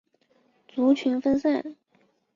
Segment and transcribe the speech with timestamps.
[0.67, 1.75] 族群分散。